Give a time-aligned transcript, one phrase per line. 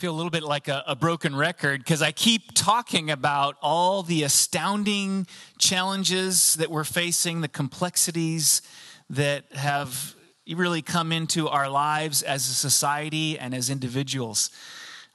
[0.00, 4.02] feel a little bit like a, a broken record because I keep talking about all
[4.02, 5.26] the astounding
[5.58, 8.62] challenges that we're facing, the complexities
[9.10, 10.14] that have
[10.48, 14.50] really come into our lives as a society and as individuals.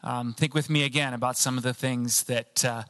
[0.04, 2.63] Um, think with me again about some of the things that.
[2.63, 2.83] Uh,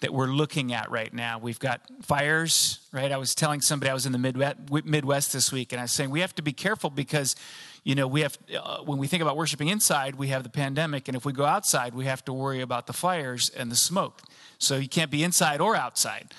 [0.00, 1.38] that we're looking at right now.
[1.38, 3.12] We've got fires, right?
[3.12, 5.92] I was telling somebody I was in the Midwest, Midwest this week, and I was
[5.92, 7.36] saying we have to be careful because
[7.84, 11.08] you know, we have, uh, when we think about worshiping inside, we have the pandemic.
[11.08, 14.22] And if we go outside, we have to worry about the fires and the smoke.
[14.58, 16.32] So you can't be inside or outside.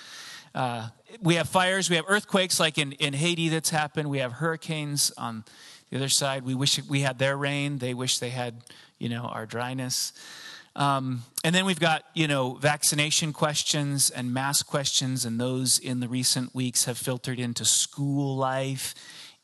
[0.54, 0.88] Uh,
[1.20, 4.08] we have fires, we have earthquakes like in, in Haiti that's happened.
[4.08, 5.44] We have hurricanes on
[5.90, 6.44] the other side.
[6.44, 7.78] We wish we had their rain.
[7.78, 8.62] They wish they had,
[8.98, 10.12] you know, our dryness.
[10.76, 16.00] Um, and then we've got, you know, vaccination questions and mask questions, and those in
[16.00, 18.94] the recent weeks have filtered into school life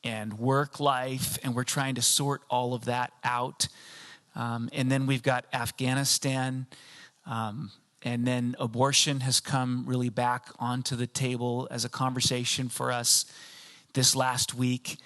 [0.02, 3.68] and work life, and we're trying to sort all of that out.
[4.34, 6.66] Um, and then we've got Afghanistan,
[7.26, 7.70] um,
[8.02, 13.26] and then abortion has come really back onto the table as a conversation for us
[13.92, 14.96] this last week.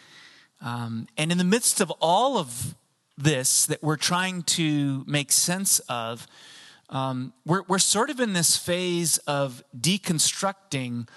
[0.60, 2.74] Um, and in the midst of all of
[3.18, 6.26] this that we're trying to make sense of,
[6.90, 11.08] um, we're, we're sort of in this phase of deconstructing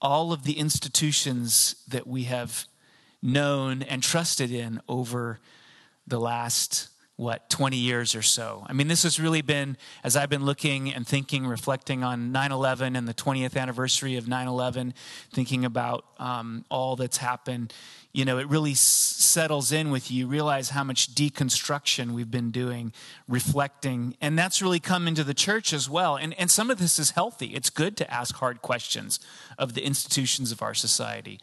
[0.00, 2.66] all of the institutions that we have
[3.22, 5.40] known and trusted in over
[6.06, 6.88] the last
[7.20, 8.64] what 20 years or so.
[8.66, 12.96] I mean this has really been as i've been looking and thinking reflecting on 9-11
[12.96, 14.94] and the 20th anniversary of 9-11
[15.30, 17.74] thinking about um, all that's happened
[18.14, 20.20] you know it really s- settles in with you.
[20.20, 22.90] you realize how much deconstruction we've been doing
[23.28, 26.16] reflecting and that's really come into the church as well.
[26.16, 27.48] And, and some of this is healthy.
[27.48, 29.20] It's good to ask hard questions
[29.58, 31.38] of the institutions of our society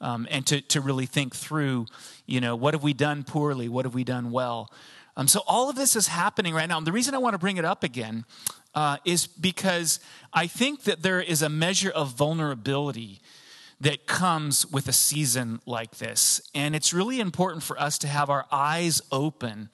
[0.00, 1.86] um, and to, to really think through,
[2.26, 3.68] you know, what have we done poorly?
[3.68, 4.70] What have we done well?
[5.16, 6.78] Um, so all of this is happening right now.
[6.78, 8.24] And the reason I want to bring it up again
[8.74, 9.98] uh, is because
[10.32, 13.20] I think that there is a measure of vulnerability
[13.80, 16.40] that comes with a season like this.
[16.54, 19.70] And it's really important for us to have our eyes open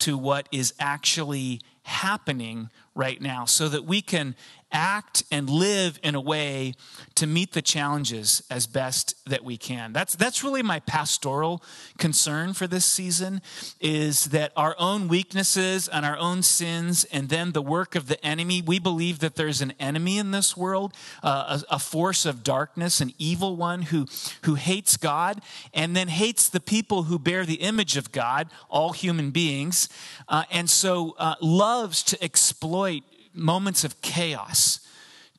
[0.00, 4.34] to what is actually happening right now so that we can
[4.72, 6.74] act and live in a way
[7.14, 9.92] to meet the challenges as best that we can.
[9.92, 11.62] That's, that's really my pastoral
[11.98, 13.42] concern for this season
[13.80, 18.24] is that our own weaknesses and our own sins and then the work of the
[18.24, 22.42] enemy, we believe that there's an enemy in this world, uh, a, a force of
[22.42, 24.06] darkness, an evil one who,
[24.44, 25.42] who hates God
[25.74, 29.88] and then hates the people who bear the image of God, all human beings,
[30.28, 33.02] uh, and so uh, loves to exploit
[33.34, 34.80] moments of chaos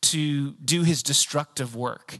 [0.01, 2.19] to do his destructive work.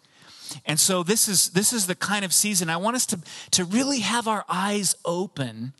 [0.65, 3.19] And so this is this is the kind of season I want us to
[3.51, 5.73] to really have our eyes open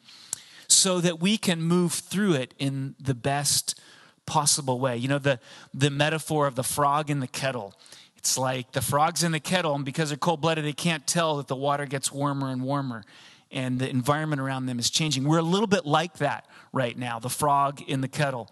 [0.68, 3.80] so that we can move through it in the best
[4.26, 4.98] possible way.
[4.98, 5.40] You know the
[5.74, 7.74] the metaphor of the frog in the kettle.
[8.18, 11.48] It's like the frog's in the kettle and because they're cold-blooded they can't tell that
[11.48, 13.04] the water gets warmer and warmer
[13.52, 15.25] and the environment around them is changing.
[15.25, 18.50] We're a little bit like that right now, the frog in the kettle.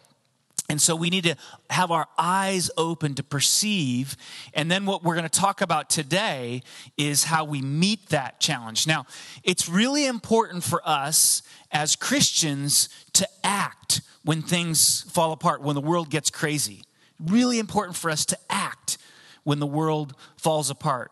[0.71, 1.35] And so we need to
[1.69, 4.15] have our eyes open to perceive.
[4.53, 6.63] And then what we're going to talk about today
[6.97, 8.87] is how we meet that challenge.
[8.87, 9.05] Now,
[9.43, 11.43] it's really important for us
[11.73, 16.85] as Christians to act when things fall apart, when the world gets crazy.
[17.19, 18.97] Really important for us to act
[19.43, 21.11] when the world falls apart,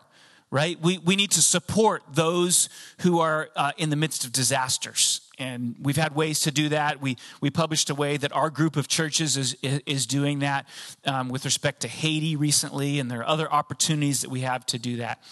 [0.51, 0.79] right?
[0.79, 5.08] We, we need to support those who are uh, in the midst of disasters
[5.39, 7.01] and we've had ways to do that.
[7.01, 10.67] We, we published a way that our group of churches is, is doing that
[11.05, 14.77] um, with respect to Haiti recently, and there are other opportunities that we have to
[14.77, 15.23] do that.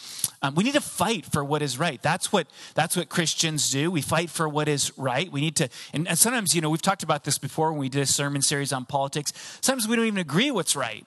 [0.42, 2.02] Um, we need to fight for what is right.
[2.02, 3.92] That's what, that's what Christians do.
[3.92, 5.32] We fight for what is right.
[5.32, 7.90] We need to, and, and sometimes, you know, we've talked about this before when we
[7.90, 9.34] did a sermon series on politics.
[9.62, 11.06] Sometimes we don't even agree what's right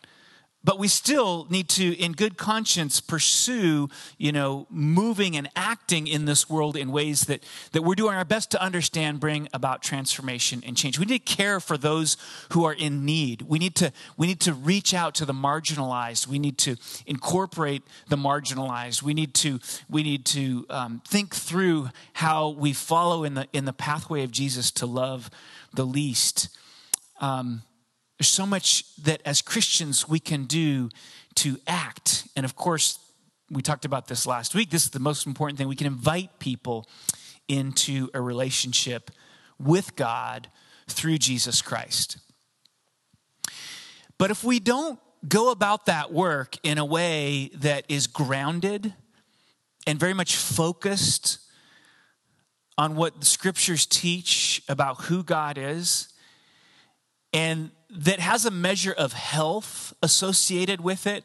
[0.62, 3.88] but we still need to in good conscience pursue
[4.19, 8.25] you know moving and acting in this world in ways that that we're doing our
[8.25, 10.98] best to understand bring about transformation and change.
[10.98, 12.16] We need to care for those
[12.53, 13.42] who are in need.
[13.42, 16.27] We need to we need to reach out to the marginalized.
[16.27, 19.03] We need to incorporate the marginalized.
[19.03, 23.65] We need to we need to um, think through how we follow in the in
[23.65, 25.30] the pathway of jesus to love
[25.74, 26.48] the least.
[27.21, 27.63] Um,
[28.21, 30.91] there's so much that as Christians we can do
[31.37, 32.28] to act.
[32.37, 32.99] And of course,
[33.51, 34.69] we talked about this last week.
[34.69, 35.69] This is the most important thing.
[35.69, 36.87] We can invite people
[37.49, 39.11] into a relationship
[39.59, 40.49] with God
[40.87, 42.19] through Jesus Christ.
[44.19, 48.93] But if we don't go about that work in a way that is grounded
[49.87, 51.39] and very much focused
[52.77, 56.09] on what the scriptures teach about who God is,
[57.33, 61.25] and that has a measure of health associated with it,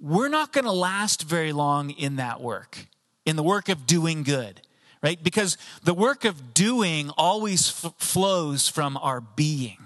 [0.00, 2.86] we're not going to last very long in that work,
[3.24, 4.60] in the work of doing good,
[5.02, 5.22] right?
[5.22, 9.78] Because the work of doing always f- flows from our being.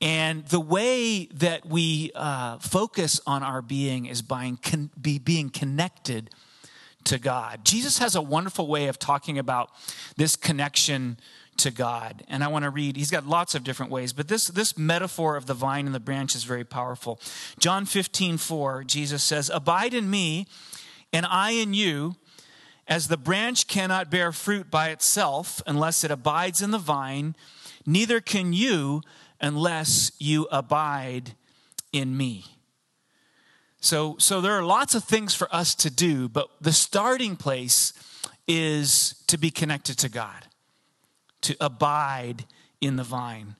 [0.00, 5.50] And the way that we uh, focus on our being is by con- be being
[5.50, 6.30] connected
[7.04, 7.64] to God.
[7.64, 9.70] Jesus has a wonderful way of talking about
[10.16, 11.18] this connection
[11.60, 12.24] to God.
[12.28, 15.36] And I want to read, he's got lots of different ways, but this, this metaphor
[15.36, 17.20] of the vine and the branch is very powerful.
[17.58, 20.46] John 15, 4, Jesus says, Abide in me,
[21.12, 22.16] and I in you,
[22.86, 27.36] as the branch cannot bear fruit by itself unless it abides in the vine,
[27.86, 29.02] neither can you
[29.40, 31.34] unless you abide
[31.92, 32.44] in me.
[33.80, 37.92] So, so there are lots of things for us to do, but the starting place
[38.46, 40.46] is to be connected to God,
[41.42, 42.44] to abide
[42.80, 43.56] in the vine.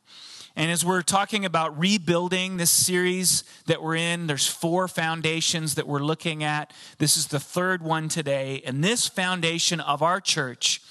[0.56, 5.86] And as we're talking about rebuilding this series that we're in, there's four foundations that
[5.86, 6.72] we're looking at.
[6.98, 8.60] This is the third one today.
[8.66, 10.82] And this foundation of our church,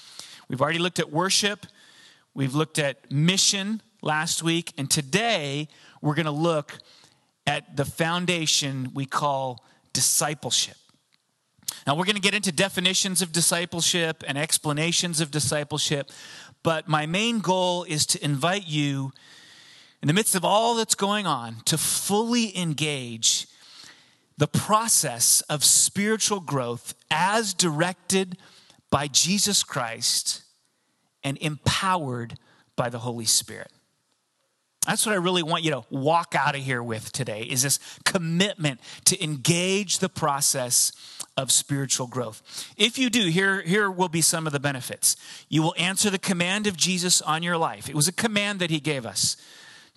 [0.48, 1.66] we've already looked at worship,
[2.34, 5.68] we've looked at mission last week, and today
[6.00, 6.78] we're going to look
[7.46, 10.76] at the foundation we call discipleship.
[11.86, 16.10] Now, we're going to get into definitions of discipleship and explanations of discipleship,
[16.62, 19.12] but my main goal is to invite you,
[20.02, 23.46] in the midst of all that's going on, to fully engage
[24.36, 28.38] the process of spiritual growth as directed
[28.90, 30.42] by Jesus Christ
[31.22, 32.38] and empowered
[32.76, 33.70] by the Holy Spirit.
[34.90, 37.78] That's what I really want you to walk out of here with today is this
[38.04, 40.90] commitment to engage the process
[41.36, 42.42] of spiritual growth.
[42.76, 45.14] If you do, here, here will be some of the benefits.
[45.48, 47.88] You will answer the command of Jesus on your life.
[47.88, 49.36] It was a command that he gave us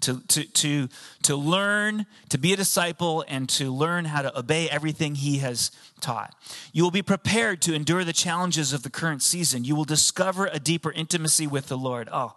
[0.02, 0.90] to, to, to,
[1.24, 5.72] to learn, to be a disciple, and to learn how to obey everything he has
[6.02, 6.36] taught.
[6.72, 9.64] You will be prepared to endure the challenges of the current season.
[9.64, 12.10] You will discover a deeper intimacy with the Lord.
[12.14, 12.36] Oh,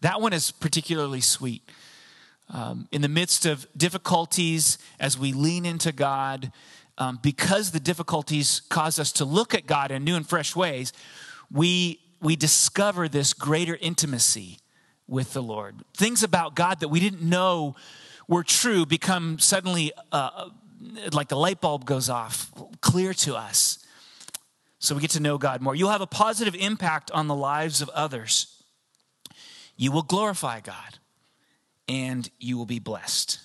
[0.00, 1.62] that one is particularly sweet.
[2.50, 6.50] Um, in the midst of difficulties, as we lean into God,
[6.96, 10.92] um, because the difficulties cause us to look at God in new and fresh ways,
[11.52, 14.58] we, we discover this greater intimacy
[15.06, 15.76] with the Lord.
[15.96, 17.76] Things about God that we didn't know
[18.28, 20.50] were true become suddenly uh,
[21.12, 22.50] like the light bulb goes off,
[22.80, 23.84] clear to us.
[24.78, 25.74] So we get to know God more.
[25.74, 28.57] You'll have a positive impact on the lives of others
[29.78, 30.98] you will glorify God
[31.88, 33.38] and you will be blessed.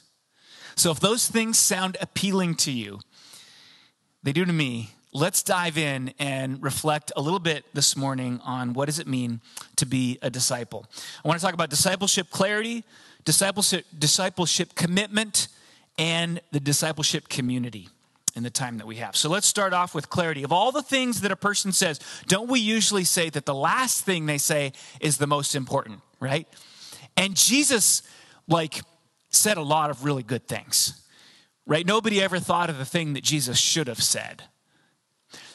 [0.75, 3.00] So, if those things sound appealing to you,
[4.24, 4.89] they do to me.
[5.15, 9.41] Let's dive in and reflect a little bit this morning on what does it mean
[9.75, 10.88] to be a disciple.
[11.24, 12.83] I want to talk about discipleship clarity,
[13.24, 15.50] discipleship, discipleship commitment,
[16.00, 17.89] and the discipleship community
[18.35, 19.15] in the time that we have.
[19.15, 20.44] So let's start off with clarity.
[20.44, 24.06] Of all the things that a person says, don't we usually say that the last
[24.06, 26.01] thing they say is the most important?
[26.24, 26.47] right?
[27.18, 28.01] And Jesus,
[28.47, 28.81] like,
[29.30, 31.06] said a lot of really good things,
[31.68, 31.85] right?
[31.85, 34.44] Nobody ever thought of the thing that Jesus should have said.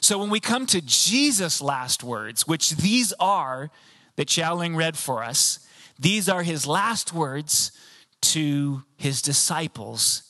[0.01, 3.71] So when we come to Jesus' last words, which these are
[4.17, 5.67] that Xiaoling read for us,
[5.99, 7.73] these are his last words
[8.21, 10.28] to his disciples,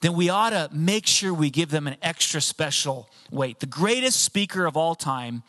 [0.00, 3.60] then we ought to make sure we give them an extra special weight.
[3.60, 5.42] The greatest speaker of all time,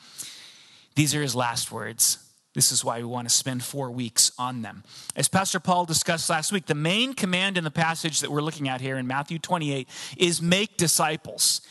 [0.96, 2.20] these are his last words.
[2.54, 4.84] This is why we want to spend four weeks on them.
[5.16, 8.68] As Pastor Paul discussed last week, the main command in the passage that we're looking
[8.68, 11.62] at here in Matthew 28 is make disciples.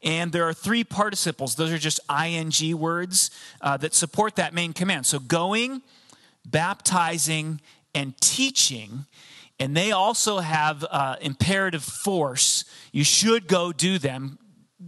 [0.00, 4.72] And there are three participles, those are just ing words uh, that support that main
[4.72, 5.06] command.
[5.06, 5.82] So going,
[6.44, 7.60] baptizing,
[7.94, 9.06] and teaching.
[9.60, 12.64] And they also have uh, imperative force.
[12.92, 14.38] You should go do them,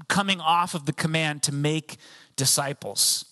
[0.09, 1.97] coming off of the command to make
[2.37, 3.25] disciples.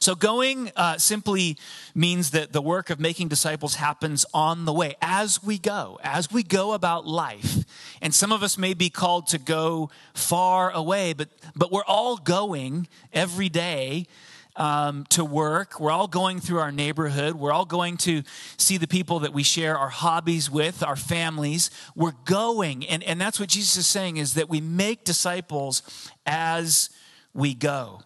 [0.00, 1.58] So, going uh, simply
[1.94, 6.32] means that the work of making disciples happens on the way, as we go, as
[6.32, 7.64] we go about life.
[8.00, 12.16] And some of us may be called to go far away, but, but we're all
[12.16, 14.06] going every day
[14.56, 15.78] um, to work.
[15.78, 17.36] We're all going through our neighborhood.
[17.36, 18.22] We're all going to
[18.56, 21.70] see the people that we share our hobbies with, our families.
[21.94, 22.86] We're going.
[22.86, 25.82] And, and that's what Jesus is saying is that we make disciples
[26.24, 26.90] as
[27.34, 28.00] we go.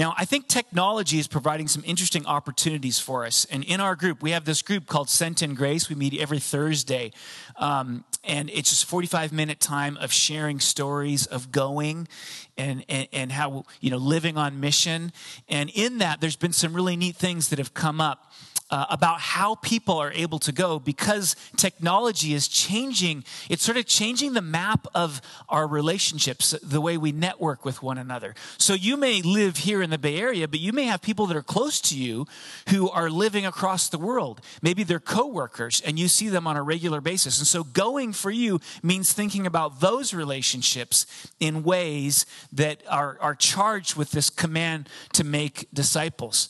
[0.00, 3.44] Now, I think technology is providing some interesting opportunities for us.
[3.50, 5.90] And in our group, we have this group called Sent in Grace.
[5.90, 7.12] We meet every Thursday.
[7.56, 12.08] Um, and it's just 45 minute time of sharing stories of going
[12.56, 15.12] and, and, and how, you know, living on mission.
[15.50, 18.32] And in that, there's been some really neat things that have come up.
[18.70, 23.24] Uh, about how people are able to go because technology is changing.
[23.48, 27.98] It's sort of changing the map of our relationships, the way we network with one
[27.98, 28.34] another.
[28.58, 31.36] So you may live here in the Bay Area, but you may have people that
[31.36, 32.26] are close to you
[32.68, 34.40] who are living across the world.
[34.62, 37.38] Maybe they're coworkers and you see them on a regular basis.
[37.38, 41.06] And so going for you means thinking about those relationships
[41.40, 46.48] in ways that are, are charged with this command to make disciples.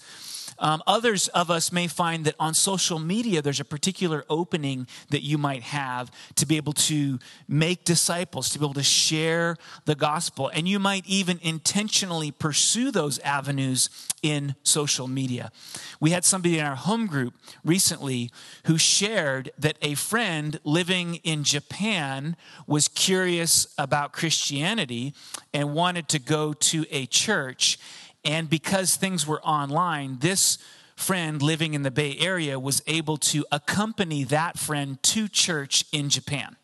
[0.61, 5.23] Um, others of us may find that on social media, there's a particular opening that
[5.23, 9.95] you might have to be able to make disciples, to be able to share the
[9.95, 10.51] gospel.
[10.53, 13.89] And you might even intentionally pursue those avenues
[14.23, 15.51] in social media.
[15.99, 18.31] We had somebody in our home group recently
[18.67, 22.37] who shared that a friend living in Japan
[22.67, 25.15] was curious about Christianity
[25.55, 27.79] and wanted to go to a church
[28.25, 30.59] and because things were online, this
[30.97, 36.11] friend living in the Bay Area was able to accompany that friend to church in
[36.11, 36.57] Japan.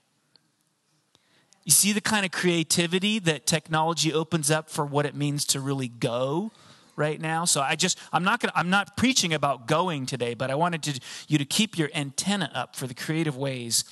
[1.64, 5.60] You see the kind of creativity that technology opens up for what it means to
[5.60, 6.52] really go
[6.94, 7.44] right now.
[7.44, 10.82] So I just I'm not going I'm not preaching about going today, but I wanted
[10.84, 13.84] to, you to keep your antenna up for the creative ways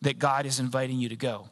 [0.00, 1.50] that God is inviting you to go.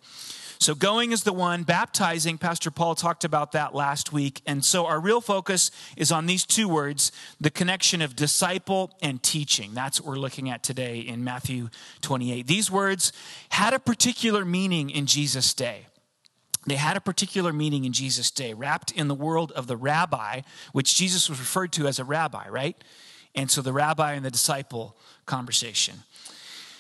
[0.60, 4.42] So, going is the one, baptizing, Pastor Paul talked about that last week.
[4.44, 9.22] And so, our real focus is on these two words the connection of disciple and
[9.22, 9.72] teaching.
[9.72, 11.68] That's what we're looking at today in Matthew
[12.00, 12.46] 28.
[12.48, 13.12] These words
[13.50, 15.86] had a particular meaning in Jesus' day.
[16.66, 20.40] They had a particular meaning in Jesus' day, wrapped in the world of the rabbi,
[20.72, 22.76] which Jesus was referred to as a rabbi, right?
[23.34, 26.02] And so the rabbi and the disciple conversation.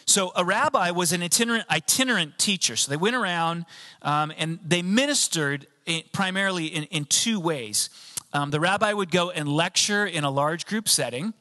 [0.08, 2.76] So a rabbi was an itinerant, itinerant teacher.
[2.76, 3.66] So they went around
[4.00, 7.90] um, and they ministered in, primarily in, in, two ways.
[8.32, 11.34] Um, the rabbi would go and lecture in a large group setting.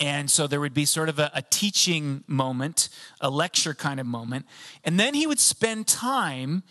[0.00, 2.88] And so there would be sort of a, a teaching moment,
[3.20, 4.46] a lecture kind of moment.
[4.82, 6.62] And then he would spend time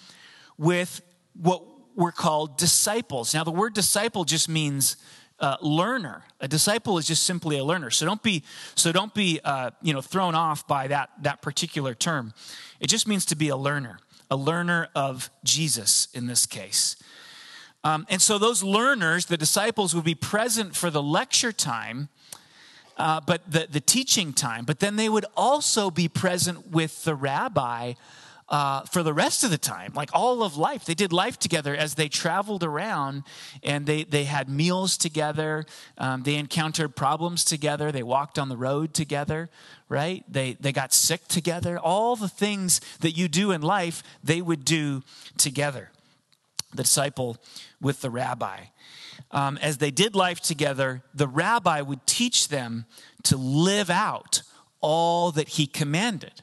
[0.58, 1.02] with
[1.40, 1.64] what
[1.96, 3.32] were called disciples.
[3.36, 4.98] Now, the word disciple just means
[5.39, 6.24] uh, learner.
[6.39, 7.89] A disciple is just simply a learner.
[7.89, 8.44] So don't be
[8.75, 12.34] so don't be uh, you know thrown off by that that particular term.
[12.80, 14.00] It just means to be a learner,
[14.30, 16.96] a learner of Jesus in this case.
[17.84, 22.10] Um, and so those learners, the disciples, would be present for the lecture time.
[22.98, 27.13] Uh, but the, the teaching time, but then they would also be present with the
[27.13, 27.94] rabbi
[28.48, 30.86] uh, for the rest of the time, like all of life.
[30.86, 33.24] They did life together as they traveled around
[33.64, 35.66] and they, they had meals together.
[35.98, 37.92] Um, they encountered problems together.
[37.92, 39.50] They walked on the road together,
[39.90, 40.24] right?
[40.32, 41.80] They, they got sick together.
[41.80, 45.02] All the things that you do in life, they would do
[45.38, 45.90] together.
[46.72, 47.38] The disciple
[47.82, 48.66] with the rabbi.
[49.32, 52.86] Um, as they did life together, the rabbi would teach them
[53.24, 54.44] to live out
[54.82, 56.42] all that he commanded.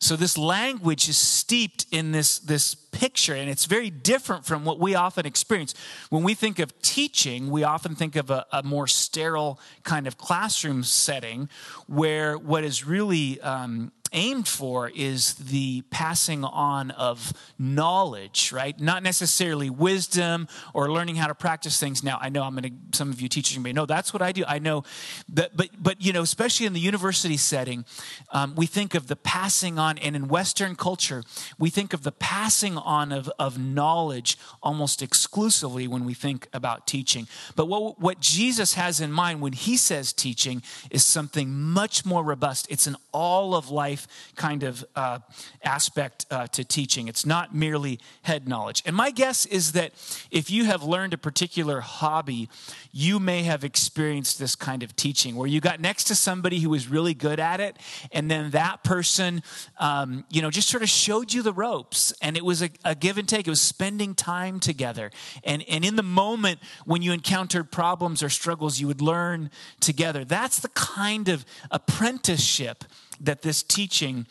[0.00, 4.78] So this language is steeped in this, this picture, and it's very different from what
[4.78, 5.74] we often experience.
[6.08, 10.16] When we think of teaching, we often think of a, a more sterile kind of
[10.16, 11.48] classroom setting
[11.88, 18.78] where what is really um, aimed for is the passing on of knowledge, right?
[18.78, 22.02] Not necessarily wisdom or learning how to practice things.
[22.02, 24.32] Now, I know I'm going to, some of you teachers may know that's what I
[24.32, 24.44] do.
[24.46, 24.84] I know
[25.30, 27.84] that, but, but, you know, especially in the university setting,
[28.32, 31.22] um, we think of the passing on, and in Western culture,
[31.58, 36.86] we think of the passing on of, of knowledge almost exclusively when we think about
[36.86, 37.26] teaching.
[37.56, 42.22] But what, what Jesus has in mind when he says teaching is something much more
[42.22, 42.66] robust.
[42.70, 45.18] It's an all of life life kind of uh,
[45.64, 47.08] aspect uh, to teaching.
[47.08, 48.82] It's not merely head knowledge.
[48.86, 49.92] And my guess is that
[50.30, 52.48] if you have learned a particular hobby,
[52.92, 56.70] you may have experienced this kind of teaching where you got next to somebody who
[56.70, 57.76] was really good at it,
[58.12, 59.42] and then that person,
[59.78, 62.94] um, you know, just sort of showed you the ropes, and it was a, a
[62.94, 63.46] give and take.
[63.46, 65.10] It was spending time together,
[65.44, 69.50] and and in the moment when you encountered problems or struggles, you would learn
[69.80, 70.24] together.
[70.24, 72.84] That's the kind of apprenticeship
[73.20, 74.26] that this teaching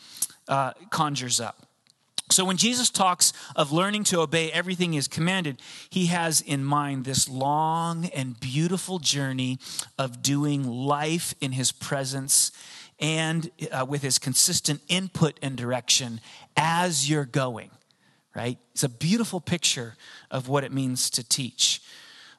[0.48, 1.68] uh, conjures up.
[2.30, 6.62] So, when Jesus talks of learning to obey everything he is commanded, he has in
[6.62, 9.58] mind this long and beautiful journey
[9.98, 12.52] of doing life in his presence
[13.00, 16.20] and uh, with his consistent input and direction
[16.56, 17.70] as you're going,
[18.34, 18.58] right?
[18.72, 19.96] It's a beautiful picture
[20.30, 21.80] of what it means to teach.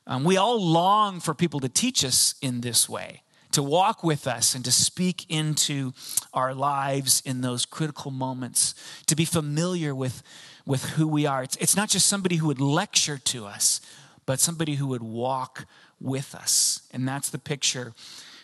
[0.06, 4.28] Um, we all long for people to teach us in this way to walk with
[4.28, 5.94] us and to speak into
[6.34, 8.76] our lives in those critical moments,
[9.08, 10.22] to be familiar with,
[10.66, 11.44] with who we are.
[11.44, 13.82] It's, it's not just somebody who would lecture to us,
[14.26, 15.66] but somebody who would walk
[16.00, 16.82] with us.
[16.92, 17.94] And that's the picture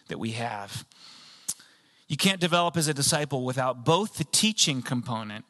[0.07, 0.85] that we have.
[2.07, 5.45] You can't develop as a disciple without both the teaching component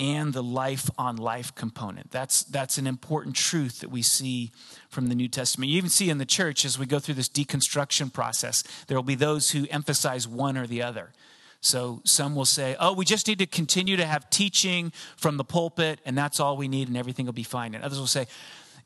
[0.00, 2.10] and the life on life component.
[2.10, 4.52] That's, that's an important truth that we see
[4.88, 5.70] from the New Testament.
[5.70, 9.02] You even see in the church as we go through this deconstruction process, there will
[9.02, 11.12] be those who emphasize one or the other.
[11.60, 15.44] So some will say, oh, we just need to continue to have teaching from the
[15.44, 17.74] pulpit, and that's all we need, and everything will be fine.
[17.74, 18.26] And others will say,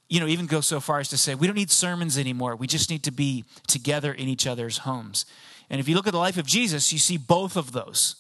[0.08, 2.56] you know, even go so far as to say, we don't need sermons anymore.
[2.56, 5.26] We just need to be together in each other's homes.
[5.68, 8.16] And if you look at the life of Jesus, you see both of those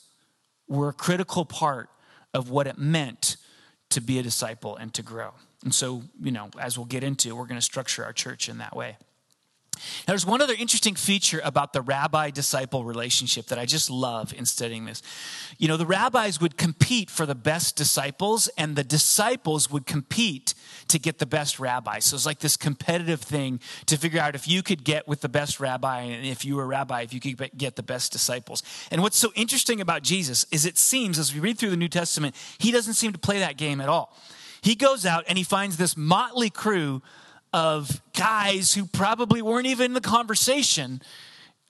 [0.68, 1.88] were a critical part
[2.34, 3.36] of what it meant
[3.90, 5.32] to be a disciple and to grow.
[5.64, 8.58] And so, you know, as we'll get into, we're going to structure our church in
[8.58, 8.96] that way.
[10.06, 14.32] Now, there's one other interesting feature about the rabbi disciple relationship that I just love
[14.32, 15.02] in studying this.
[15.58, 20.54] You know, the rabbis would compete for the best disciples, and the disciples would compete
[20.88, 21.98] to get the best rabbi.
[21.98, 25.28] So it's like this competitive thing to figure out if you could get with the
[25.28, 28.62] best rabbi, and if you were a rabbi, if you could get the best disciples.
[28.90, 31.88] And what's so interesting about Jesus is it seems, as we read through the New
[31.88, 34.16] Testament, he doesn't seem to play that game at all.
[34.60, 37.02] He goes out and he finds this motley crew
[37.52, 41.02] of guys who probably weren't even in the conversation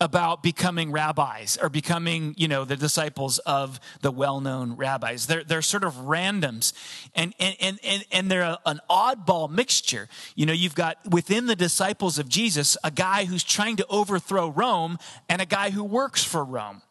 [0.02, 5.26] about becoming rabbis or becoming, you know, the disciples of the well-known rabbis.
[5.26, 6.72] They're, they're sort of randoms
[7.14, 10.08] and, and, and, and, they're a, an oddball mixture.
[10.34, 14.48] You know, you've got within the disciples of Jesus, a guy who's trying to overthrow
[14.48, 14.98] Rome
[15.28, 16.82] and a guy who works for Rome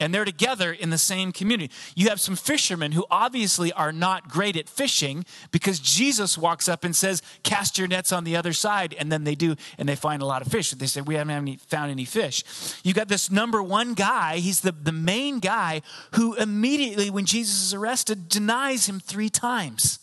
[0.00, 1.72] and they're together in the same community.
[1.94, 6.82] You have some fishermen who obviously are not great at fishing because Jesus walks up
[6.82, 8.94] and says, Cast your nets on the other side.
[8.98, 10.72] And then they do, and they find a lot of fish.
[10.72, 12.42] They say, We haven't found any fish.
[12.82, 15.82] You got this number one guy, he's the, the main guy
[16.14, 20.00] who immediately, when Jesus is arrested, denies him three times.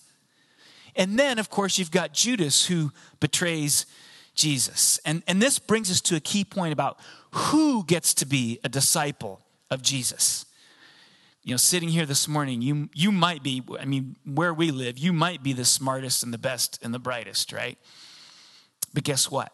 [0.96, 3.86] And then, of course, you've got Judas who betrays
[4.36, 5.00] Jesus.
[5.06, 6.98] And, and this brings us to a key point about
[7.32, 10.46] who gets to be a disciple of Jesus.
[11.44, 15.00] You know, sitting here this morning, you, you might be, I mean, where we live,
[15.00, 17.80] you might be the smartest and the best and the brightest, right?
[18.94, 19.52] But guess what?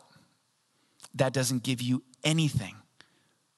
[1.16, 2.76] That doesn't give you anything,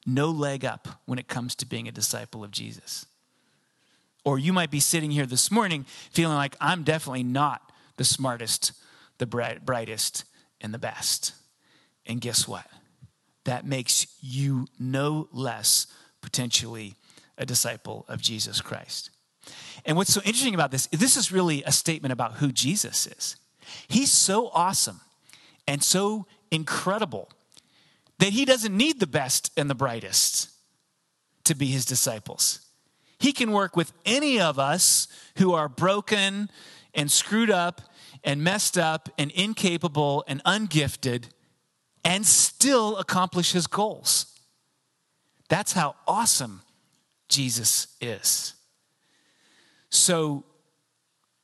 [0.06, 3.08] no leg up when it comes to being a disciple of Jesus.
[4.24, 8.74] Or you might be sitting here this morning feeling like I'm definitely not the smartest,
[9.18, 10.26] the bright, brightest,
[10.62, 11.34] and the best.
[12.06, 12.68] And guess what?
[13.46, 15.88] That makes you no less
[16.30, 16.94] potentially
[17.40, 19.10] a disciple of Jesus Christ.
[19.84, 23.36] And what's so interesting about this, this is really a statement about who Jesus is.
[23.88, 25.02] He's so awesome
[25.68, 27.32] and so incredible
[28.20, 30.50] that he doesn't need the best and the brightest
[31.46, 32.60] to be his disciples.
[33.18, 36.52] He can work with any of us who are broken
[36.94, 37.82] and screwed up
[38.24, 41.30] and messed up and incapable and ungifted
[42.06, 44.39] and still accomplish his goals.
[45.50, 46.62] That's how awesome
[47.28, 48.54] Jesus is.
[49.90, 50.46] So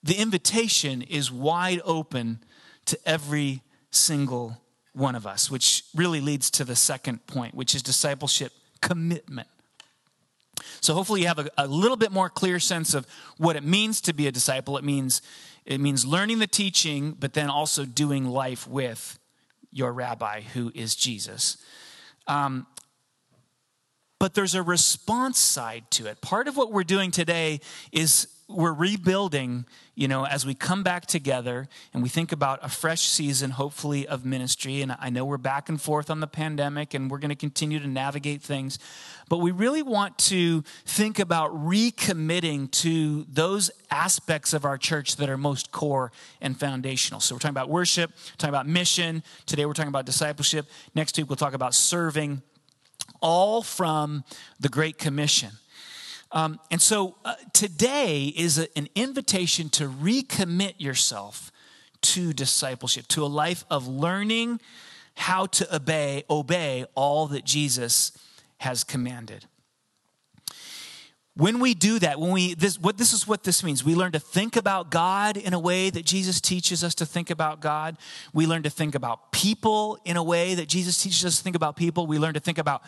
[0.03, 2.39] the invitation is wide open
[2.85, 4.61] to every single
[4.93, 9.47] one of us, which really leads to the second point, which is discipleship commitment.
[10.79, 13.99] So hopefully you have a, a, little bit more clear sense of what it means
[14.01, 14.77] to be a disciple.
[14.77, 15.21] It means
[15.65, 19.17] it means learning the teaching, but then also doing life with
[19.71, 21.57] your rabbi, who is Jesus.
[22.27, 22.67] Um,
[24.19, 26.21] but there's a response side to it.
[26.21, 27.59] Part of what we're doing today
[27.91, 32.69] is we're rebuilding, you know, as we come back together and we think about a
[32.69, 34.83] fresh season, hopefully, of ministry.
[34.83, 37.79] And I know we're back and forth on the pandemic and we're going to continue
[37.79, 38.77] to navigate things.
[39.29, 45.27] But we really want to think about recommitting to those aspects of our church that
[45.27, 47.19] are most core and foundational.
[47.21, 49.23] So we're talking about worship, talking about mission.
[49.47, 50.67] Today we're talking about discipleship.
[50.93, 52.43] Next week we'll talk about serving
[53.21, 54.23] all from
[54.59, 55.51] the Great Commission.
[56.31, 61.51] Um, and so uh, today is a, an invitation to recommit yourself
[62.01, 64.59] to discipleship, to a life of learning
[65.15, 68.11] how to obey, obey all that Jesus
[68.57, 69.45] has commanded.
[71.37, 73.83] When we do that, when we this what this is what this means.
[73.83, 77.29] We learn to think about God in a way that Jesus teaches us to think
[77.29, 77.97] about God.
[78.33, 81.57] We learn to think about people in a way that Jesus teaches us to think
[81.57, 82.07] about people.
[82.07, 82.83] We learn to think about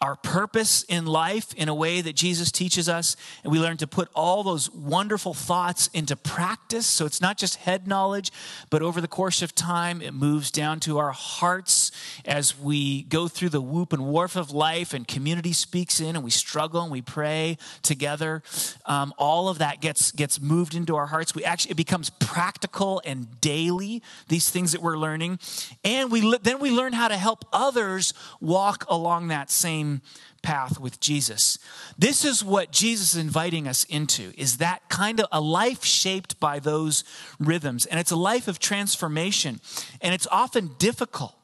[0.00, 3.16] our purpose in life in a way that Jesus teaches us.
[3.42, 6.86] And we learn to put all those wonderful thoughts into practice.
[6.86, 8.32] So it's not just head knowledge,
[8.70, 11.92] but over the course of time, it moves down to our hearts
[12.24, 16.24] as we go through the whoop and wharf of life and community speaks in and
[16.24, 18.42] we struggle and we pray together.
[18.86, 21.34] Um, all of that gets, gets moved into our hearts.
[21.34, 25.38] We actually, it becomes practical and daily, these things that we're learning.
[25.84, 30.02] And we, then we learn how to help others walk along that same
[30.44, 31.58] path with Jesus.
[31.98, 36.38] This is what Jesus is inviting us into is that kind of a life shaped
[36.38, 37.02] by those
[37.40, 39.60] rhythms and it's a life of transformation
[40.00, 41.34] and it's often difficult.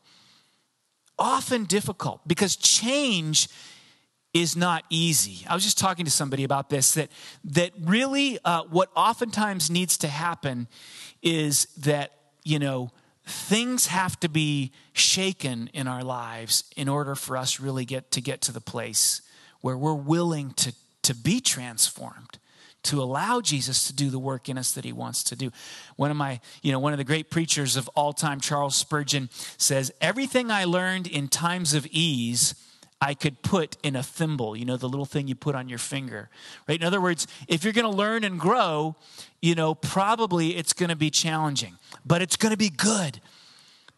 [1.20, 3.48] Often difficult because change
[4.32, 5.46] is not easy.
[5.46, 7.10] I was just talking to somebody about this that
[7.44, 10.66] that really uh, what oftentimes needs to happen
[11.22, 12.90] is that you know
[13.26, 18.20] things have to be shaken in our lives in order for us really get to
[18.20, 19.22] get to the place
[19.60, 22.38] where we're willing to, to be transformed
[22.82, 25.50] to allow jesus to do the work in us that he wants to do
[25.96, 29.28] one of my you know one of the great preachers of all time charles spurgeon
[29.56, 32.54] says everything i learned in times of ease
[33.00, 35.78] I could put in a thimble, you know, the little thing you put on your
[35.78, 36.28] finger,
[36.68, 36.78] right?
[36.78, 38.94] In other words, if you're going to learn and grow,
[39.40, 43.20] you know, probably it's going to be challenging, but it's going to be good.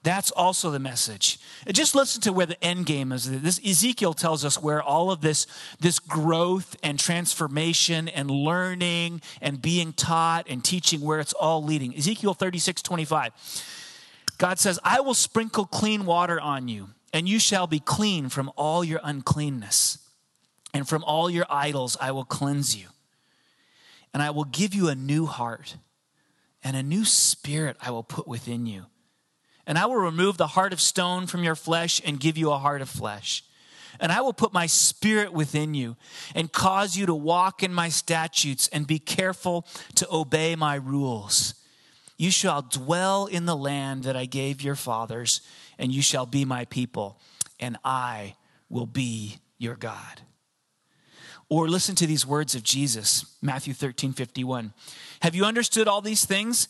[0.03, 1.38] That's also the message.
[1.69, 3.31] Just listen to where the end game is.
[3.41, 5.47] This Ezekiel tells us where all of this,
[5.79, 11.97] this growth and transformation and learning and being taught and teaching, where it's all leading.
[11.97, 13.33] Ezekiel 36, 25.
[14.38, 18.51] God says, I will sprinkle clean water on you and you shall be clean from
[18.57, 19.99] all your uncleanness,
[20.73, 22.87] and from all your idols I will cleanse you.
[24.15, 25.77] And I will give you a new heart,
[26.65, 28.87] and a new spirit I will put within you.
[29.66, 32.59] And I will remove the heart of stone from your flesh and give you a
[32.59, 33.44] heart of flesh.
[34.01, 35.96] And I will put my spirit within you
[36.35, 41.55] and cause you to walk in my statutes and be careful to obey my rules.
[42.16, 45.40] You shall dwell in the land that I gave your fathers
[45.79, 47.18] and you shall be my people,
[47.59, 48.37] and I
[48.68, 50.22] will be your God.
[51.48, 54.72] Or listen to these words of Jesus, Matthew 13, 51.
[55.20, 56.68] Have you understood all these things?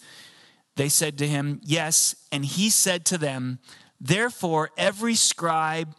[0.76, 2.14] They said to him, Yes.
[2.30, 3.58] And he said to them,
[4.00, 5.94] Therefore, every scribe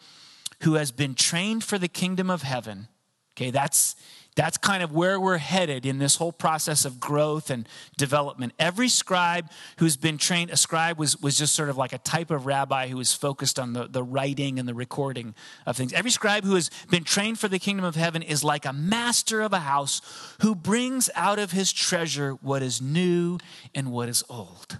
[0.62, 2.88] who has been trained for the kingdom of heaven,
[3.36, 3.95] okay, that's
[4.36, 7.67] that's kind of where we're headed in this whole process of growth and
[7.98, 8.54] development.
[8.58, 12.32] Every scribe who's been trained, a scribe was, was just sort of like a type
[12.32, 15.93] of rabbi who was focused on the, the writing and the recording of things.
[15.93, 19.41] Every scribe who has been trained for the kingdom of heaven is like a master
[19.41, 20.02] of a house
[20.41, 23.38] who brings out of his treasure what is new
[23.76, 24.80] and what is old.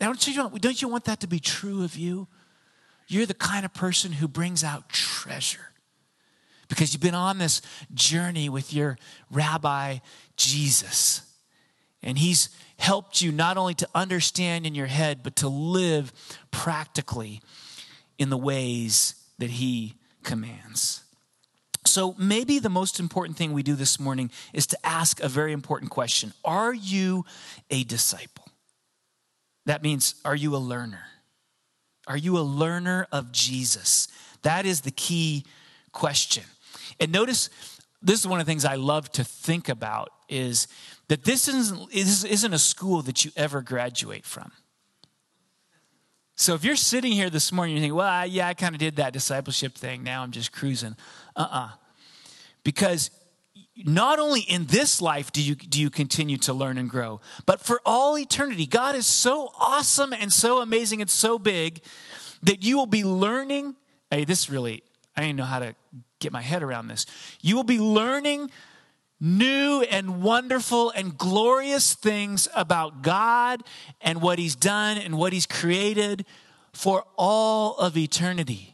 [0.00, 2.26] Now, don't you, don't you want that to be true of you?
[3.06, 5.71] You're the kind of person who brings out treasure
[6.72, 7.60] because you've been on this
[7.92, 8.96] journey with your
[9.30, 9.98] rabbi,
[10.38, 11.20] Jesus.
[12.02, 16.14] And he's helped you not only to understand in your head, but to live
[16.50, 17.42] practically
[18.16, 21.02] in the ways that he commands.
[21.84, 25.52] So, maybe the most important thing we do this morning is to ask a very
[25.52, 27.26] important question Are you
[27.68, 28.46] a disciple?
[29.66, 31.04] That means, are you a learner?
[32.06, 34.08] Are you a learner of Jesus?
[34.40, 35.44] That is the key
[35.92, 36.44] question.
[37.00, 37.50] And notice,
[38.00, 40.66] this is one of the things I love to think about is
[41.08, 44.52] that this isn't, this isn't a school that you ever graduate from.
[46.34, 48.78] So if you're sitting here this morning, you think, well, I, yeah, I kind of
[48.80, 50.02] did that discipleship thing.
[50.02, 50.96] Now I'm just cruising.
[51.36, 51.58] Uh uh-uh.
[51.58, 51.70] uh
[52.64, 53.10] Because
[53.76, 57.60] not only in this life do you, do you continue to learn and grow, but
[57.60, 58.66] for all eternity.
[58.66, 61.80] God is so awesome and so amazing and so big
[62.42, 63.76] that you will be learning.
[64.10, 64.82] Hey, this really,
[65.16, 65.74] I didn't know how to
[66.22, 67.06] get my head around this.
[67.40, 68.50] You will be learning
[69.20, 73.62] new and wonderful and glorious things about God
[74.00, 76.24] and what He's done and what He's created
[76.72, 78.72] for all of eternity.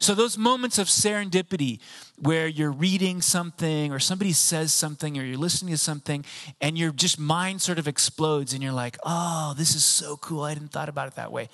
[0.00, 1.80] So, those moments of serendipity
[2.18, 6.24] where you're reading something or somebody says something or you're listening to something
[6.60, 10.42] and your just mind sort of explodes and you're like, oh, this is so cool.
[10.42, 11.48] I hadn't thought about it that way.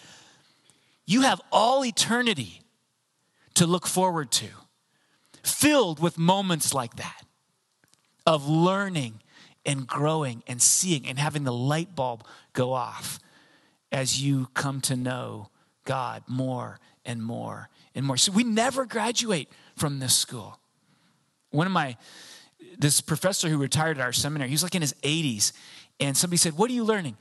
[1.06, 2.63] You have all eternity
[3.54, 4.48] to look forward to,
[5.42, 7.22] filled with moments like that
[8.26, 9.20] of learning
[9.66, 13.18] and growing and seeing and having the light bulb go off
[13.92, 15.48] as you come to know
[15.84, 18.16] God more and more and more.
[18.16, 20.58] So we never graduate from this school.
[21.50, 21.96] One of my,
[22.78, 25.52] this professor who retired at our seminary, he was like in his 80s,
[26.00, 27.16] and somebody said, What are you learning?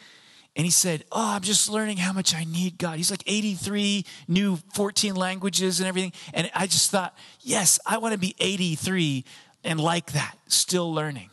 [0.55, 2.97] And he said, Oh, I'm just learning how much I need God.
[2.97, 6.13] He's like 83, knew 14 languages and everything.
[6.33, 9.25] And I just thought, Yes, I want to be 83
[9.63, 11.29] and like that, still learning.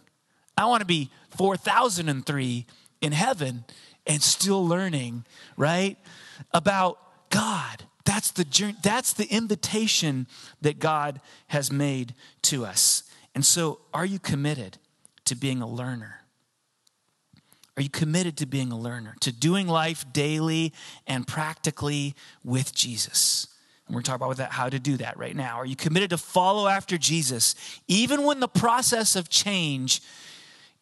[0.56, 2.66] I want to be 4003
[3.00, 3.64] in heaven
[4.06, 5.24] and still learning,
[5.56, 5.96] right?
[6.52, 6.98] About
[7.30, 7.84] God.
[8.04, 10.26] That's the journey, that's the invitation
[10.62, 13.04] that God has made to us.
[13.34, 14.78] And so, are you committed
[15.26, 16.19] to being a learner?
[17.80, 20.74] Are you committed to being a learner, to doing life daily
[21.06, 22.14] and practically
[22.44, 23.46] with Jesus?
[23.86, 25.56] And we're talking about that, how to do that right now.
[25.58, 27.54] Are you committed to follow after Jesus,
[27.88, 30.02] even when the process of change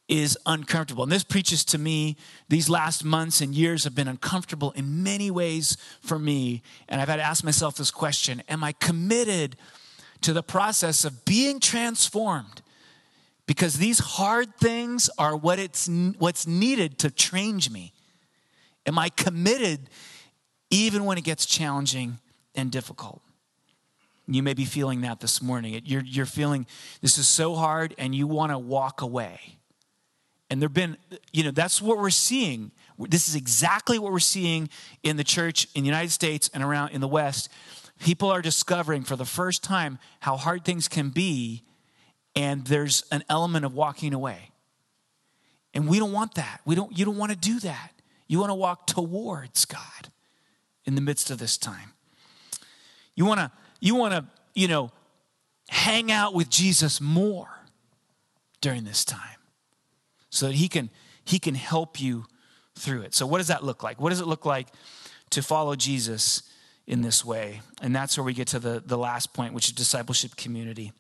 [0.09, 1.05] is uncomfortable.
[1.05, 2.17] And this preaches to me,
[2.49, 6.63] these last months and years have been uncomfortable in many ways for me.
[6.89, 9.55] And I've had to ask myself this question Am I committed
[10.23, 12.61] to the process of being transformed?
[13.49, 17.95] Because these hard things are what it's, what's needed to change me.
[18.85, 19.89] Am I committed
[20.69, 22.19] even when it gets challenging
[22.55, 23.23] and difficult?
[24.27, 25.81] You may be feeling that this morning.
[25.87, 26.67] You're, you're feeling
[27.01, 29.41] this is so hard and you want to walk away.
[30.51, 30.99] And there've been,
[31.33, 32.71] you know, that's what we're seeing.
[32.99, 34.69] This is exactly what we're seeing
[35.03, 37.49] in the church in the United States and around in the West.
[37.99, 41.65] People are discovering for the first time how hard things can be,
[42.35, 44.51] and there's an element of walking away.
[45.75, 46.61] And we don't want that.
[46.65, 47.93] We don't, you don't want to do that.
[48.27, 50.11] You want to walk towards God
[50.85, 51.93] in the midst of this time.
[53.15, 54.91] You want to, you want to, you know,
[55.69, 57.49] hang out with Jesus more
[58.61, 59.39] during this time
[60.31, 60.91] so that he can
[61.25, 62.25] he can help you
[62.75, 63.15] through it.
[63.15, 64.01] So what does that look like?
[64.01, 64.69] What does it look like
[65.31, 66.43] to follow Jesus
[66.87, 67.61] in this way?
[67.83, 70.93] And that's where we get to the, the last point, which is discipleship community.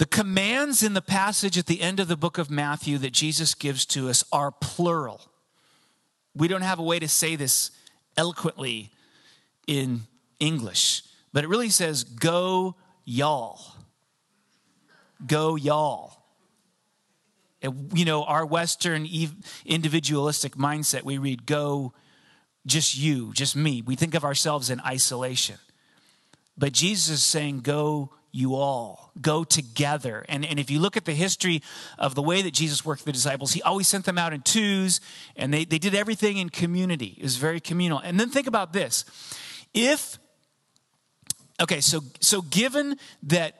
[0.00, 3.54] The commands in the passage at the end of the book of Matthew that Jesus
[3.54, 5.20] gives to us are plural.
[6.34, 7.70] We don't have a way to say this
[8.16, 8.92] eloquently
[9.66, 10.04] in
[10.38, 11.02] English,
[11.34, 13.60] but it really says, Go, y'all.
[15.26, 16.16] Go, y'all
[17.92, 19.06] you know, our Western
[19.66, 21.92] individualistic mindset, we read, go,
[22.64, 23.82] just you, just me.
[23.82, 25.56] We think of ourselves in isolation.
[26.56, 30.24] But Jesus is saying, go, you all, go together.
[30.28, 31.62] And, and if you look at the history
[31.98, 35.00] of the way that Jesus worked the disciples, he always sent them out in twos,
[35.36, 37.16] and they, they did everything in community.
[37.18, 37.98] It was very communal.
[37.98, 39.04] And then think about this.
[39.74, 40.18] If,
[41.60, 43.56] okay, so, so given that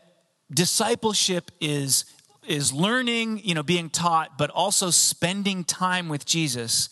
[0.53, 2.05] discipleship is
[2.47, 6.89] is learning, you know, being taught, but also spending time with Jesus.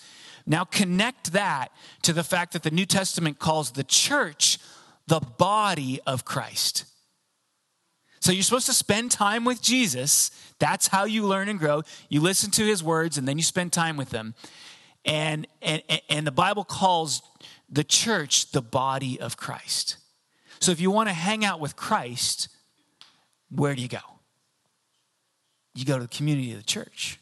[0.46, 4.58] Now connect that to the fact that the New Testament calls the church
[5.06, 6.84] the body of Christ.
[8.20, 10.30] So you're supposed to spend time with Jesus.
[10.58, 11.82] That's how you learn and grow.
[12.08, 14.34] You listen to his words and then you spend time with them.
[15.04, 17.22] And and and the Bible calls
[17.70, 19.96] the church the body of Christ.
[20.60, 22.48] So if you want to hang out with Christ,
[23.50, 23.98] where do you go?
[25.78, 27.20] you go to the community of the church.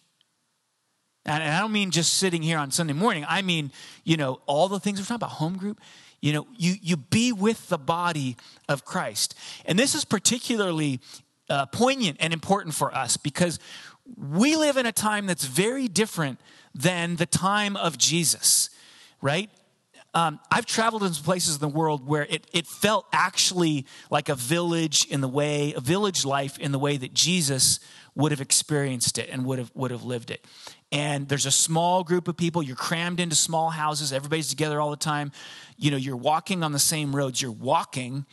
[1.24, 3.24] And, I don't mean just sitting here on Sunday morning.
[3.28, 3.70] I mean,
[4.04, 5.80] you know, all the things we're talking about, home group.
[6.26, 8.36] You know, you, you be with the body
[8.68, 9.36] of Christ.
[9.64, 10.98] And this is particularly
[11.48, 13.60] uh, poignant and important for us because
[14.16, 16.40] we live in a time that's very different
[16.74, 18.70] than the time of Jesus,
[19.22, 19.48] right?
[20.14, 24.28] Um, I've traveled in some places in the world where it, it felt actually like
[24.28, 27.78] a village in the way, a village life in the way that Jesus
[28.16, 30.44] would have experienced it and would have, would have lived it.
[30.92, 34.90] And there's a small group of people, you're crammed into small houses, everybody's together all
[34.90, 35.32] the time.
[35.76, 38.24] You know, you're walking on the same roads, you're walking,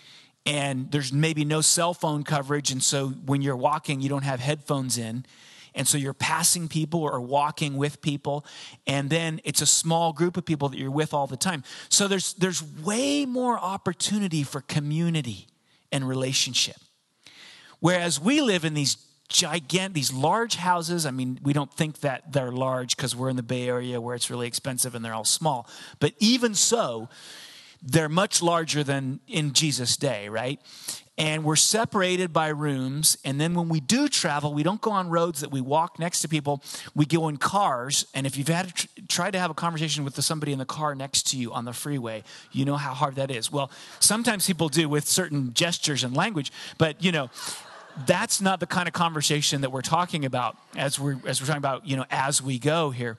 [0.45, 2.71] and there's maybe no cell phone coverage.
[2.71, 5.25] And so when you're walking, you don't have headphones in
[5.75, 8.45] and so you're passing people or walking with people.
[8.85, 11.63] And then it's a small group of people that you're with all the time.
[11.89, 15.47] So there's, there's way more opportunity for community
[15.91, 16.77] and relationship.
[17.79, 18.97] Whereas we live in these
[19.29, 21.05] gigantic, these large houses.
[21.05, 24.15] I mean, we don't think that they're large because we're in the Bay Area where
[24.15, 25.67] it's really expensive and they're all small.
[25.99, 27.09] But even so,
[27.81, 30.59] they're much larger than in Jesus' day, right?
[31.17, 33.17] and we're separated by rooms.
[33.23, 36.21] And then when we do travel, we don't go on roads that we walk next
[36.21, 36.63] to people.
[36.95, 38.07] We go in cars.
[38.15, 40.95] And if you've had to try to have a conversation with somebody in the car
[40.95, 43.51] next to you on the freeway, you know how hard that is.
[43.51, 47.29] Well, sometimes people do with certain gestures and language, but you know,
[48.06, 51.58] that's not the kind of conversation that we're talking about as we're as we're talking
[51.58, 53.17] about, you know, as we go here.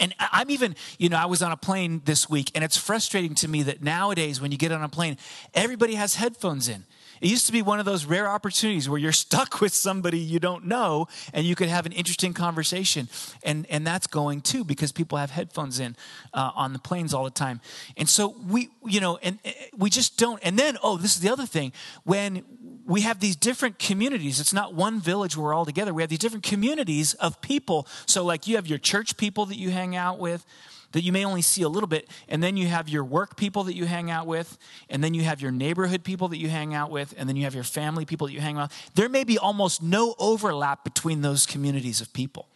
[0.00, 3.34] And I'm even, you know, I was on a plane this week, and it's frustrating
[3.36, 5.18] to me that nowadays, when you get on a plane,
[5.54, 6.84] everybody has headphones in
[7.20, 10.38] It used to be one of those rare opportunities where you're stuck with somebody you
[10.38, 13.08] don't know and you could have an interesting conversation.
[13.42, 15.94] And, and that's going too because people have headphones in
[16.32, 17.60] uh, on the planes all the time.
[17.96, 20.40] And so we, you know, and, and we just don't.
[20.42, 21.72] And then, oh, this is the other thing.
[22.04, 22.44] When
[22.86, 25.94] we have these different communities, it's not one village where we're all together.
[25.94, 27.86] We have these different communities of people.
[28.06, 30.44] So, like, you have your church people that you hang out with
[30.92, 32.08] that you may only see a little bit.
[32.28, 34.56] And then you have your work people that you hang out with.
[34.88, 37.14] And then you have your neighborhood people that you hang out with.
[37.16, 38.94] And then you have your family people that you hang out with.
[38.94, 42.46] There may be almost no overlap between those communities of people.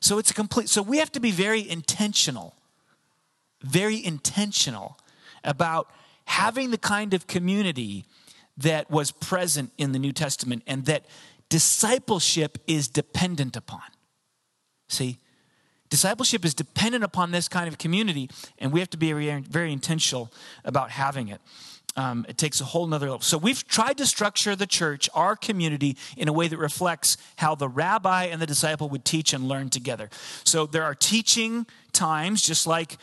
[0.00, 2.54] So it's a complete, so we have to be very intentional,
[3.62, 4.96] very intentional
[5.42, 5.90] about
[6.26, 8.04] having the kind of community
[8.58, 11.06] that was present in the New Testament and that
[11.48, 13.82] discipleship is dependent upon.
[14.88, 15.18] See?
[15.90, 20.30] Discipleship is dependent upon this kind of community, and we have to be very, intentional
[20.64, 21.40] about having it.
[21.96, 23.22] Um, it takes a whole nother level.
[23.22, 27.54] So we've tried to structure the church, our community, in a way that reflects how
[27.54, 30.10] the rabbi and the disciple would teach and learn together.
[30.44, 32.98] So there are teaching times, just like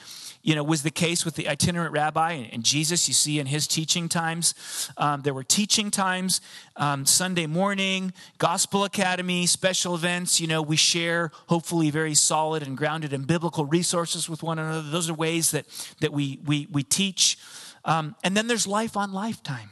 [0.45, 3.08] you know, was the case with the itinerant rabbi and Jesus.
[3.08, 4.53] You see in his teaching times,
[4.95, 6.39] um, there were teaching times,
[6.75, 10.39] um, Sunday morning, Gospel Academy, special events.
[10.39, 14.88] You know, we share hopefully very solid and grounded in biblical resources with one another.
[14.88, 15.65] Those are ways that
[16.01, 17.39] that we we we teach.
[17.84, 19.71] Um, and then there's life on lifetime,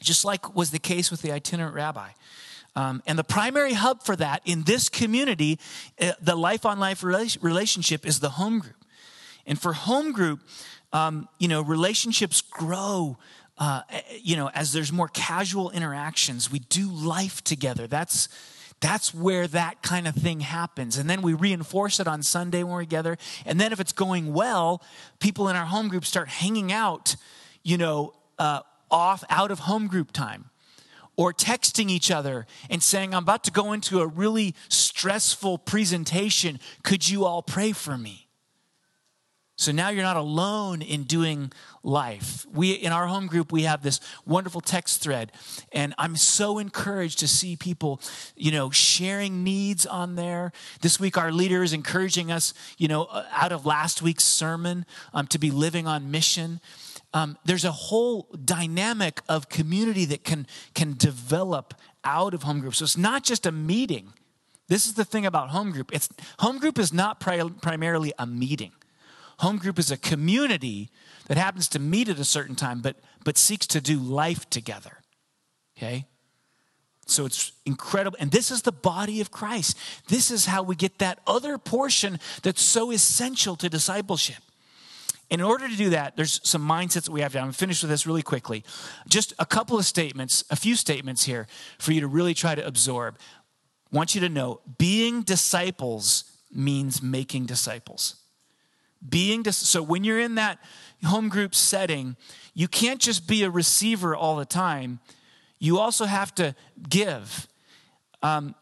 [0.00, 2.08] just like was the case with the itinerant rabbi.
[2.74, 5.60] Um, and the primary hub for that in this community,
[6.00, 8.83] uh, the life on life relationship is the home group.
[9.46, 10.40] And for home group,
[10.92, 13.18] um, you know, relationships grow.
[13.56, 13.82] Uh,
[14.20, 17.86] you know, as there's more casual interactions, we do life together.
[17.86, 18.28] That's
[18.80, 20.98] that's where that kind of thing happens.
[20.98, 23.16] And then we reinforce it on Sunday when we're together.
[23.46, 24.82] And then if it's going well,
[25.20, 27.16] people in our home group start hanging out,
[27.62, 30.50] you know, uh, off out of home group time
[31.16, 36.60] or texting each other and saying, I'm about to go into a really stressful presentation.
[36.82, 38.23] Could you all pray for me?
[39.56, 41.52] So now you're not alone in doing
[41.84, 42.44] life.
[42.52, 45.30] We in our home group we have this wonderful text thread
[45.72, 48.00] and I'm so encouraged to see people,
[48.36, 50.50] you know, sharing needs on there.
[50.80, 54.86] This week our leader is encouraging us, you know, uh, out of last week's sermon
[55.12, 56.60] um, to be living on mission.
[57.12, 62.74] Um, there's a whole dynamic of community that can can develop out of home group.
[62.74, 64.14] So it's not just a meeting.
[64.66, 65.94] This is the thing about home group.
[65.94, 66.08] It's
[66.40, 68.72] home group is not pri- primarily a meeting.
[69.38, 70.90] Home group is a community
[71.26, 75.00] that happens to meet at a certain time, but, but seeks to do life together.
[75.76, 76.06] Okay?
[77.06, 78.16] So it's incredible.
[78.20, 79.76] And this is the body of Christ.
[80.08, 84.42] This is how we get that other portion that's so essential to discipleship.
[85.30, 87.40] And in order to do that, there's some mindsets that we have to.
[87.40, 88.64] I'm finished with this really quickly.
[89.08, 91.46] Just a couple of statements, a few statements here
[91.78, 93.18] for you to really try to absorb.
[93.92, 98.16] I want you to know being disciples means making disciples
[99.08, 100.58] being so when you're in that
[101.04, 102.16] home group setting
[102.54, 105.00] you can't just be a receiver all the time.
[105.58, 106.54] You also have to
[106.88, 107.48] give.
[108.22, 108.54] Um,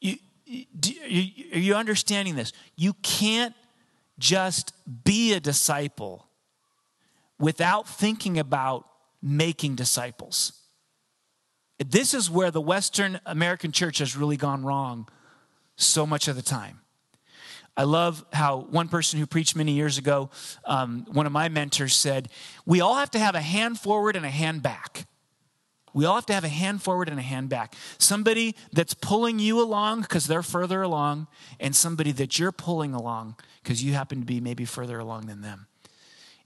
[0.00, 2.52] you, you, are you understanding this?
[2.76, 3.54] You can't
[4.18, 4.72] just
[5.04, 6.28] be a disciple
[7.40, 8.86] without thinking about
[9.22, 10.52] making disciples.
[11.78, 15.08] This is where the western american church has really gone wrong
[15.76, 16.80] so much of the time
[17.76, 20.30] I love how one person who preached many years ago,
[20.64, 22.28] um, one of my mentors said,
[22.64, 25.06] We all have to have a hand forward and a hand back.
[25.92, 27.74] We all have to have a hand forward and a hand back.
[27.98, 31.28] Somebody that's pulling you along because they're further along,
[31.60, 35.40] and somebody that you're pulling along because you happen to be maybe further along than
[35.40, 35.66] them.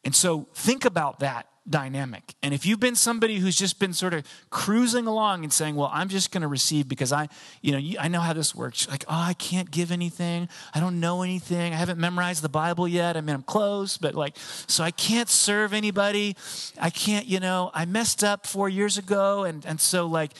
[0.04, 2.34] And so think about that dynamic.
[2.42, 5.90] And if you've been somebody who's just been sort of cruising along and saying, "Well,
[5.92, 7.28] I'm just going to receive because I,
[7.62, 10.48] you know, I know how this works." Like, "Oh, I can't give anything.
[10.74, 11.72] I don't know anything.
[11.72, 13.16] I haven't memorized the Bible yet.
[13.16, 16.36] I mean, I'm close, but like so I can't serve anybody.
[16.80, 20.32] I can't, you know, I messed up 4 years ago and and so like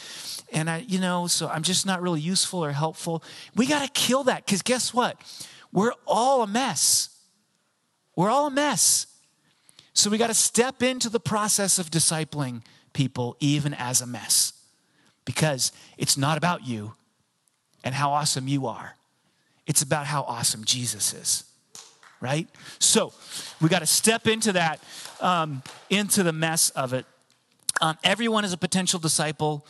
[0.53, 3.23] and I, you know, so I'm just not really useful or helpful.
[3.55, 5.21] We got to kill that cuz guess what?
[5.73, 7.11] We're all a mess.
[8.17, 9.08] We're all a mess.
[9.99, 14.53] So we got to step into the process of discipling people, even as a mess,
[15.25, 16.93] because it's not about you
[17.83, 18.95] and how awesome you are.
[19.67, 21.43] It's about how awesome Jesus is,
[22.21, 22.47] right?
[22.79, 23.13] So
[23.61, 24.81] we got to step into that,
[25.21, 27.05] um, into the mess of it.
[27.81, 29.67] Um, everyone is a potential disciple.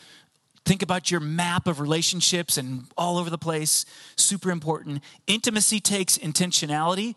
[0.63, 3.83] Think about your map of relationships and all over the place.
[4.15, 5.01] Super important.
[5.25, 7.15] Intimacy takes intentionality.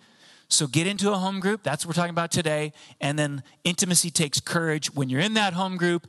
[0.53, 1.63] So get into a home group.
[1.63, 2.73] That's what we're talking about today.
[3.01, 4.95] And then intimacy takes courage.
[4.95, 6.07] When you're in that home group,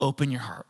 [0.00, 0.66] open your heart,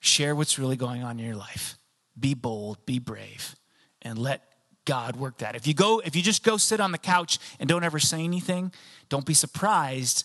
[0.00, 1.76] share what's really going on in your life,
[2.18, 3.56] be bold, be brave,
[4.00, 4.42] and let
[4.84, 5.54] God work that.
[5.54, 8.22] If you go, if you just go sit on the couch and don't ever say
[8.22, 8.72] anything,
[9.08, 10.24] don't be surprised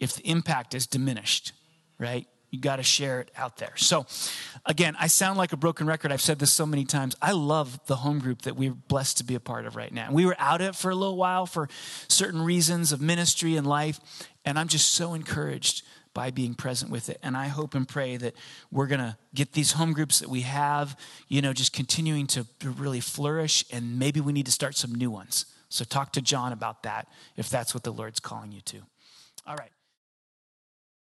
[0.00, 1.52] if the impact is diminished,
[1.98, 2.26] right?
[2.50, 3.72] You got to share it out there.
[3.76, 4.06] So,
[4.64, 6.12] again, I sound like a broken record.
[6.12, 7.14] I've said this so many times.
[7.20, 10.10] I love the home group that we're blessed to be a part of right now.
[10.10, 11.68] We were out of it for a little while for
[12.08, 14.00] certain reasons of ministry and life.
[14.44, 15.82] And I'm just so encouraged
[16.14, 17.18] by being present with it.
[17.22, 18.34] And I hope and pray that
[18.72, 22.46] we're going to get these home groups that we have, you know, just continuing to
[22.62, 23.64] really flourish.
[23.70, 25.46] And maybe we need to start some new ones.
[25.68, 28.78] So, talk to John about that if that's what the Lord's calling you to.
[29.46, 29.70] All right.